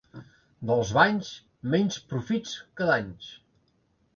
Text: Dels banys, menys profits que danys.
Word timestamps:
Dels 0.69 0.93
banys, 0.99 1.29
menys 1.75 1.99
profits 2.15 2.57
que 2.81 2.89
danys. 2.93 3.29